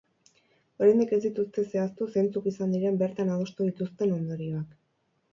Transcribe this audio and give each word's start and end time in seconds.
Oraindik 0.83 1.11
ez 1.17 1.17
dituzte 1.25 1.65
zehaztu 1.75 2.07
zeintzuk 2.15 2.47
izan 2.51 2.73
diren 2.75 2.97
bertan 3.01 3.29
adostu 3.35 3.67
dituzten 3.69 4.15
ondorioak. 4.15 4.73